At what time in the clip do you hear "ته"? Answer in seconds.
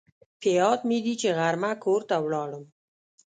2.09-2.15